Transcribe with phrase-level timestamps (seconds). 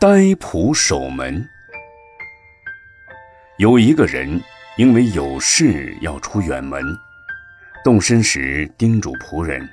[0.00, 1.44] 呆仆守门。
[3.56, 4.40] 有一个人
[4.76, 6.80] 因为有事要出远门，
[7.82, 9.68] 动身时叮嘱仆人，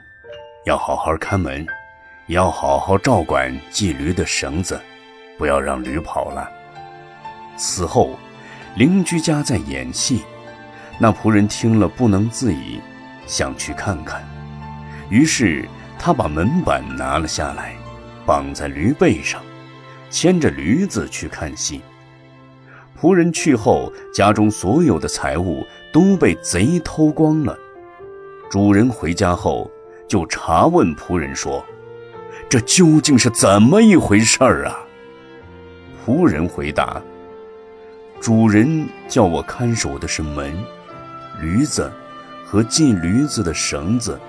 [0.66, 1.64] 要好好看门，
[2.26, 4.82] 要好好照管系驴的绳子，
[5.38, 6.50] 不要让驴跑了。
[7.56, 8.18] 此后，
[8.76, 10.24] 邻居家在演戏，
[10.98, 12.82] 那仆人听了不能自已，
[13.28, 14.28] 想去看看，
[15.08, 15.70] 于是
[16.00, 17.76] 他把门板拿了下来。
[18.26, 19.40] 绑在驴背上，
[20.10, 21.82] 牵着驴子去看戏。
[23.00, 27.58] 仆人去后，家中所有的财物都被贼偷光了。
[28.50, 29.70] 主人回家后，
[30.08, 31.64] 就查问仆人说
[32.48, 34.80] ：“这究竟是怎么一回事儿啊？”
[36.06, 37.02] 仆人回答
[38.22, 40.56] ：“主人叫我看守的是门、
[41.42, 41.92] 驴子
[42.46, 44.20] 和系驴子的绳子。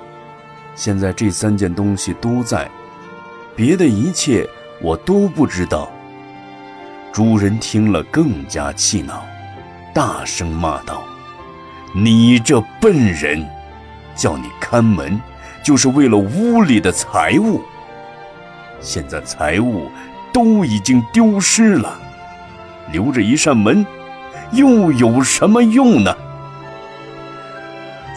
[0.74, 2.68] 现在这三件东西都在。”
[3.56, 4.46] 别的一切
[4.80, 5.90] 我都不知道。
[7.12, 9.24] 主人听了更加气恼，
[9.94, 11.02] 大声骂道
[11.94, 13.48] ：“你这笨人，
[14.14, 15.18] 叫你看门，
[15.62, 17.62] 就是为了屋里的财物。
[18.80, 19.90] 现在财物
[20.32, 21.98] 都已经丢失了，
[22.92, 23.84] 留着一扇门，
[24.52, 26.14] 又有什么用呢？”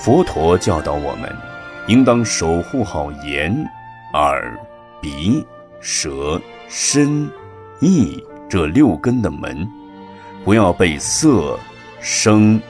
[0.04, 1.34] 佛陀教导我们，
[1.88, 3.56] 应当守护好眼、
[4.14, 4.58] 耳。
[5.02, 5.46] 鼻、
[5.80, 7.30] 舌、身、
[7.80, 9.70] 意这六根的门，
[10.44, 11.58] 不要被色、
[12.02, 12.62] 声、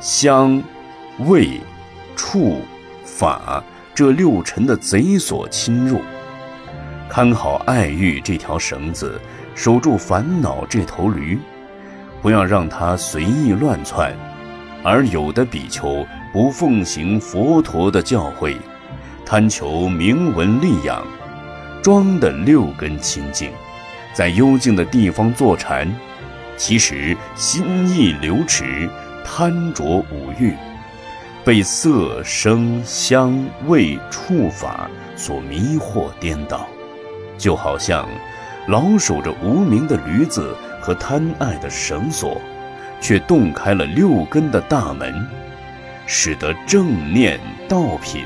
[0.00, 0.62] 香、
[1.20, 1.60] 味、
[2.16, 2.60] 触、
[3.04, 3.62] 法
[3.94, 6.00] 这六尘的贼所侵入。
[7.08, 9.20] 看好爱欲这条绳子，
[9.54, 11.38] 守住烦恼这头驴，
[12.20, 14.14] 不要让它随意乱窜。
[14.82, 18.56] 而有的比丘不奉行佛陀的教诲，
[19.24, 21.06] 贪求名闻利养。
[21.86, 23.48] 庄的六根清净，
[24.12, 25.88] 在幽静的地方坐禅，
[26.56, 28.90] 其实心意流驰，
[29.24, 30.52] 贪着五欲，
[31.44, 36.66] 被色声香味触法所迷惑颠倒，
[37.38, 38.08] 就好像
[38.66, 42.42] 老守着无名的驴子和贪爱的绳索，
[43.00, 45.24] 却洞开了六根的大门，
[46.04, 47.38] 使得正念、
[47.68, 48.24] 道品、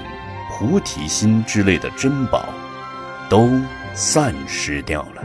[0.48, 2.48] 菩提心之类的珍宝。
[3.30, 3.48] 都
[3.94, 5.22] 散失掉了。